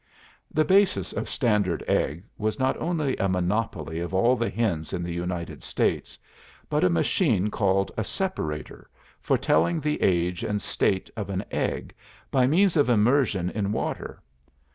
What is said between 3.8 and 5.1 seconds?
of all the hens in